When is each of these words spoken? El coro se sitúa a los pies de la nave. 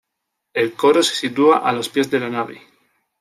El 0.55 0.73
coro 0.73 1.03
se 1.03 1.13
sitúa 1.13 1.57
a 1.57 1.71
los 1.71 1.87
pies 1.89 2.09
de 2.09 2.19
la 2.19 2.27
nave. 2.31 2.59